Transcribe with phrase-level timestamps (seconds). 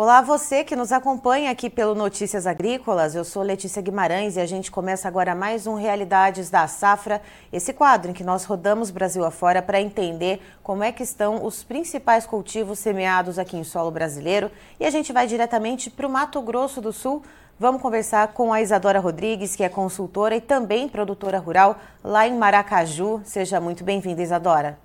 [0.00, 3.16] Olá, você que nos acompanha aqui pelo Notícias Agrícolas.
[3.16, 7.20] Eu sou Letícia Guimarães e a gente começa agora mais um Realidades da Safra,
[7.52, 11.64] esse quadro em que nós rodamos Brasil afora para entender como é que estão os
[11.64, 14.52] principais cultivos semeados aqui em solo brasileiro.
[14.78, 17.24] E a gente vai diretamente para o Mato Grosso do Sul.
[17.58, 22.38] Vamos conversar com a Isadora Rodrigues, que é consultora e também produtora rural lá em
[22.38, 23.20] Maracaju.
[23.24, 24.78] Seja muito bem-vinda, Isadora.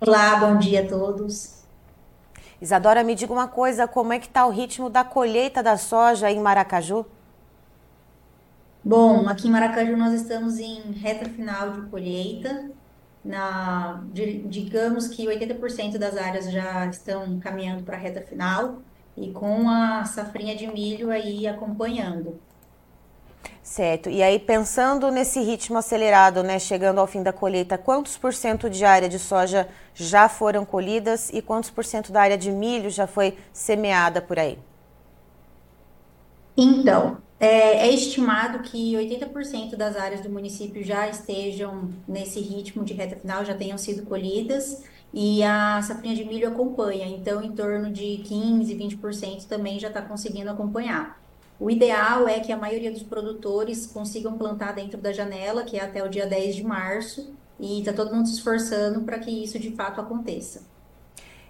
[0.00, 1.63] Olá, bom dia a todos.
[2.64, 6.30] Isadora, me diga uma coisa, como é que está o ritmo da colheita da soja
[6.30, 7.04] em Maracaju?
[8.82, 12.70] Bom, aqui em Maracaju nós estamos em reta final de colheita.
[13.22, 18.80] Na, digamos que 80% das áreas já estão caminhando para a reta final
[19.14, 22.40] e com a safrinha de milho aí acompanhando.
[23.64, 24.10] Certo.
[24.10, 28.68] E aí, pensando nesse ritmo acelerado, né, chegando ao fim da colheita, quantos por cento
[28.68, 32.90] de área de soja já foram colhidas e quantos por cento da área de milho
[32.90, 34.58] já foi semeada por aí?
[36.54, 42.92] Então, é, é estimado que 80% das áreas do município já estejam nesse ritmo de
[42.92, 47.90] reta final, já tenham sido colhidas, e a safrinha de milho acompanha, então em torno
[47.90, 51.23] de 15, 20% também já está conseguindo acompanhar.
[51.64, 55.82] O ideal é que a maioria dos produtores consigam plantar dentro da janela, que é
[55.82, 59.58] até o dia 10 de março, e está todo mundo se esforçando para que isso
[59.58, 60.60] de fato aconteça.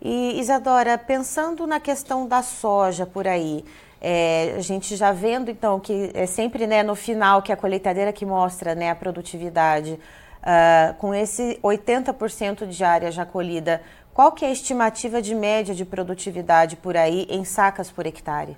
[0.00, 3.62] E Isadora, pensando na questão da soja por aí,
[4.00, 8.10] é, a gente já vendo então que é sempre né, no final que a colheitadeira
[8.10, 10.00] que mostra né, a produtividade,
[10.40, 13.82] uh, com esse 80% de área já colhida,
[14.14, 18.56] qual que é a estimativa de média de produtividade por aí em sacas por hectare?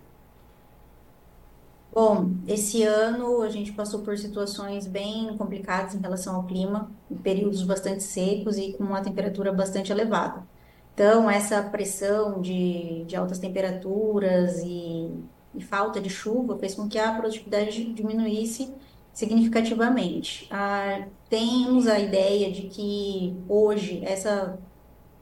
[1.92, 6.90] Bom, esse ano a gente passou por situações bem complicadas em relação ao clima,
[7.22, 10.46] períodos bastante secos e com uma temperatura bastante elevada.
[10.94, 15.10] Então, essa pressão de, de altas temperaturas e,
[15.54, 18.72] e falta de chuva fez com que a produtividade diminuísse
[19.12, 20.46] significativamente.
[20.50, 24.58] Ah, temos a ideia de que hoje essa,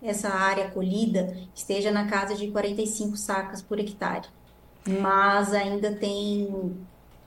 [0.03, 4.29] essa área colhida esteja na casa de 45 sacas por hectare
[4.87, 6.77] mas ainda tem,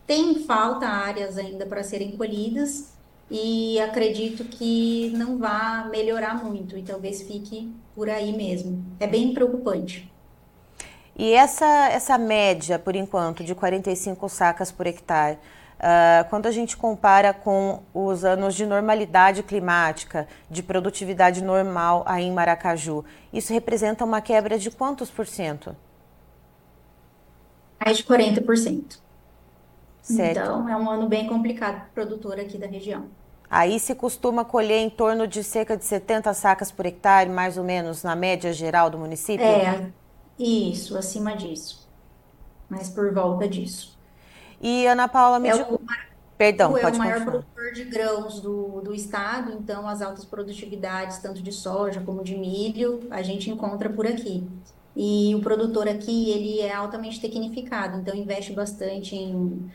[0.07, 2.91] tem falta áreas ainda para serem colhidas
[3.29, 8.83] e acredito que não vá melhorar muito e talvez fique por aí mesmo.
[8.99, 10.11] É bem preocupante.
[11.15, 15.37] E essa, essa média, por enquanto, de 45 sacas por hectare,
[15.77, 22.25] uh, quando a gente compara com os anos de normalidade climática, de produtividade normal aí
[22.25, 25.75] em Maracaju, isso representa uma quebra de quantos por cento?
[27.83, 28.99] Mais de 40%.
[30.01, 30.39] Certo.
[30.39, 33.05] Então, é um ano bem complicado para o produtor aqui da região.
[33.49, 37.63] Aí se costuma colher em torno de cerca de 70 sacas por hectare, mais ou
[37.63, 39.45] menos, na média geral do município?
[39.45, 39.91] É,
[40.39, 41.87] isso, acima disso.
[42.69, 43.99] Mas por volta disso.
[44.61, 45.67] E Ana Paula me é diga...
[46.37, 47.43] Perdão, é pode o maior continuar.
[47.43, 52.35] produtor de grãos do, do estado, então as altas produtividades, tanto de soja como de
[52.35, 54.49] milho, a gente encontra por aqui.
[54.95, 59.71] E o produtor aqui, ele é altamente tecnificado, então investe bastante em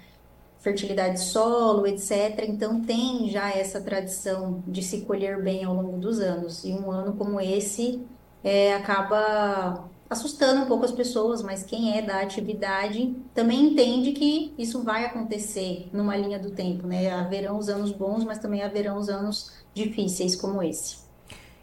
[0.58, 2.44] fertilidade de solo, etc.
[2.48, 6.64] Então tem já essa tradição de se colher bem ao longo dos anos.
[6.64, 8.04] E um ano como esse
[8.42, 14.54] é, acaba assustando um pouco as pessoas, mas quem é da atividade também entende que
[14.58, 17.10] isso vai acontecer numa linha do tempo, né?
[17.10, 21.05] Haverão os anos bons, mas também haverão os anos difíceis como esse.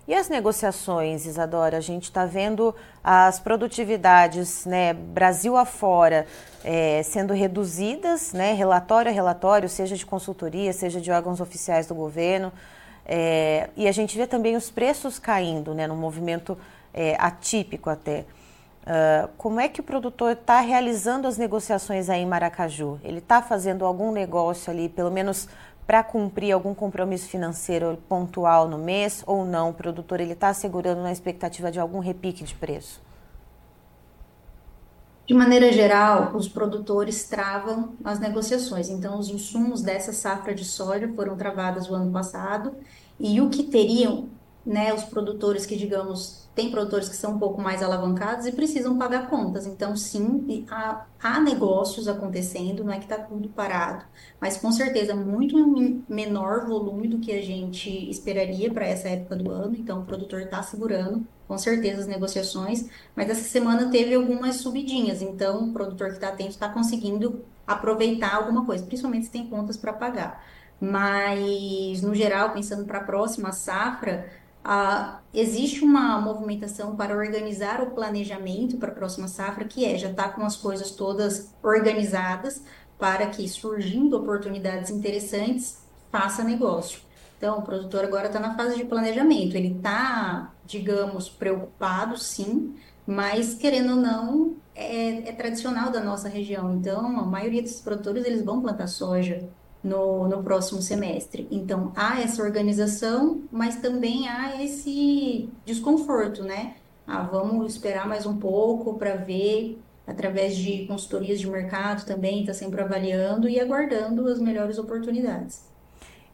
[0.06, 1.78] E as negociações, Isadora?
[1.78, 6.28] A gente está vendo as produtividades, né, Brasil afora,
[6.62, 11.96] é, sendo reduzidas, né, relatório a relatório, seja de consultoria, seja de órgãos oficiais do
[11.96, 12.52] governo.
[13.06, 16.58] É, e a gente vê também os preços caindo, né, num movimento
[16.94, 18.25] é, atípico até.
[18.84, 23.00] Uh, como é que o produtor está realizando as negociações aí em Maracaju?
[23.02, 25.47] Ele está fazendo algum negócio ali, pelo menos
[25.85, 29.69] para cumprir algum compromisso financeiro pontual no mês ou não?
[29.69, 33.02] O produtor ele está assegurando na expectativa de algum repique de preço?
[35.25, 38.90] De maneira geral, os produtores travam as negociações.
[38.90, 42.75] Então, os insumos dessa safra de soja foram travadas o ano passado
[43.17, 44.28] e o que teriam,
[44.65, 48.97] né, os produtores que, digamos, tem produtores que são um pouco mais alavancados e precisam
[48.97, 49.65] pagar contas.
[49.65, 54.05] Então, sim, há, há negócios acontecendo, não é que está tudo parado,
[54.39, 55.57] mas com certeza muito
[56.07, 59.75] menor volume do que a gente esperaria para essa época do ano.
[59.75, 65.21] Então, o produtor está segurando, com certeza, as negociações, mas essa semana teve algumas subidinhas.
[65.21, 69.75] Então, o produtor que está atento está conseguindo aproveitar alguma coisa, principalmente se tem contas
[69.75, 70.43] para pagar.
[70.79, 74.29] Mas, no geral, pensando para a próxima safra,
[74.63, 80.09] ah, existe uma movimentação para organizar o planejamento para a próxima safra, que é já
[80.09, 82.63] estar tá com as coisas todas organizadas
[82.97, 87.01] para que, surgindo oportunidades interessantes, faça negócio.
[87.37, 89.57] Então, o produtor agora está na fase de planejamento.
[89.57, 92.73] Ele está, digamos, preocupado, sim,
[93.05, 96.73] mas querendo ou não, é, é, tradicional da nossa região.
[96.73, 99.49] Então, a maioria dos produtores eles vão plantar soja
[99.84, 101.47] no, no próximo semestre.
[101.52, 106.76] Então, há essa organização, mas também há esse desconforto, né?
[107.06, 109.78] Ah, vamos esperar mais um pouco para ver,
[110.08, 115.62] através de consultorias de mercado também, está sempre avaliando e aguardando as melhores oportunidades.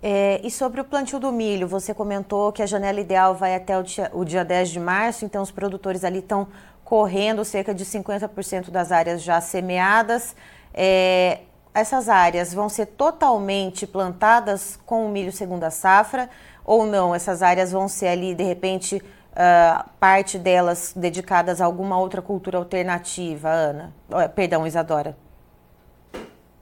[0.01, 3.78] É, e sobre o plantio do milho, você comentou que a janela ideal vai até
[3.78, 6.48] o dia, o dia 10 de março, então os produtores ali estão
[6.86, 10.36] correndo cerca de 50% das áreas já semeadas.
[10.74, 11.42] É,
[11.79, 16.29] essas áreas vão ser totalmente plantadas com o milho segunda safra
[16.63, 17.15] ou não?
[17.15, 22.57] Essas áreas vão ser ali, de repente, uh, parte delas dedicadas a alguma outra cultura
[22.57, 23.93] alternativa, Ana?
[24.35, 25.17] Perdão, Isadora.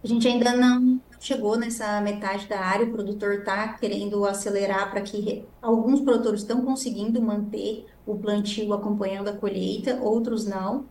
[0.04, 5.02] A gente ainda não chegou nessa metade da área, o produtor está querendo acelerar para
[5.02, 10.86] que alguns produtores estão conseguindo manter o plantio acompanhando a colheita, outros não,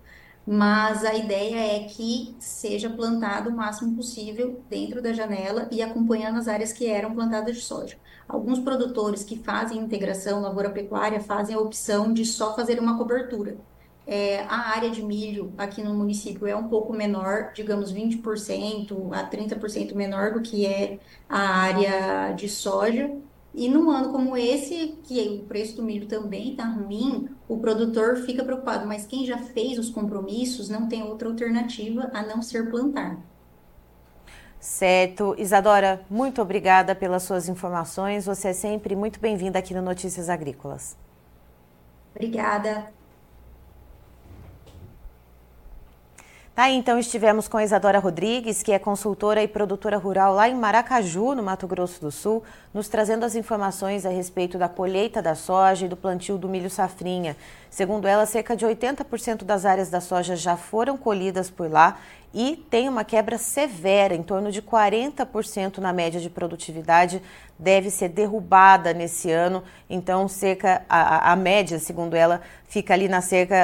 [0.46, 6.38] mas a ideia é que seja plantado o máximo possível dentro da janela e acompanhando
[6.38, 7.98] as áreas que eram plantadas de soja.
[8.28, 13.58] Alguns produtores que fazem integração lavoura-pecuária fazem a opção de só fazer uma cobertura.
[14.06, 19.28] É, a área de milho aqui no município é um pouco menor, digamos 20% a
[19.28, 23.10] 30% menor do que é a área de soja.
[23.56, 28.18] E num ano como esse, que o preço do milho também está ruim, o produtor
[28.18, 32.68] fica preocupado, mas quem já fez os compromissos não tem outra alternativa a não ser
[32.70, 33.18] plantar.
[34.60, 35.34] Certo.
[35.38, 38.26] Isadora, muito obrigada pelas suas informações.
[38.26, 40.94] Você é sempre muito bem-vinda aqui no Notícias Agrícolas.
[42.14, 42.95] Obrigada.
[46.56, 51.34] Tá, então estivemos com Isadora Rodrigues, que é consultora e produtora rural lá em Maracaju,
[51.34, 52.42] no Mato Grosso do Sul,
[52.72, 56.70] nos trazendo as informações a respeito da colheita da soja e do plantio do milho
[56.70, 57.36] safrinha.
[57.68, 61.98] Segundo ela, cerca de 80% das áreas da soja já foram colhidas por lá
[62.32, 67.22] e tem uma quebra severa, em torno de 40% na média de produtividade,
[67.58, 69.62] deve ser derrubada nesse ano.
[69.88, 73.54] Então, cerca a, a média, segundo ela, fica ali na cerca,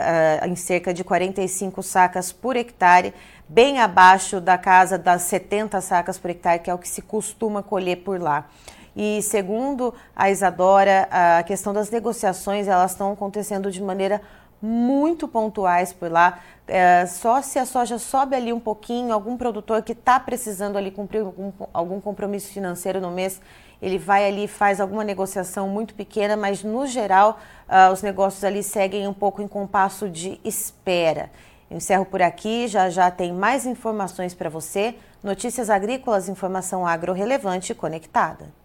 [0.42, 3.14] uh, em cerca de 45 sacas por hectare,
[3.48, 7.62] bem abaixo da casa das 70 sacas por hectare, que é o que se costuma
[7.62, 8.46] colher por lá.
[8.94, 14.20] E segundo a Isadora, a questão das negociações elas estão acontecendo de maneira
[14.60, 16.38] muito pontuais por lá.
[16.68, 20.90] É, só se a soja sobe ali um pouquinho, algum produtor que está precisando ali
[20.90, 23.40] cumprir algum, algum compromisso financeiro no mês,
[23.82, 28.44] ele vai ali e faz alguma negociação muito pequena, mas no geral uh, os negócios
[28.44, 31.28] ali seguem um pouco em compasso de espera.
[31.68, 34.94] encerro por aqui, já já tem mais informações para você.
[35.20, 38.61] Notícias agrícolas, informação agro relevante conectada.